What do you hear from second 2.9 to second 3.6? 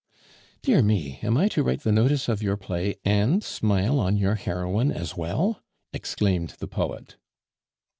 and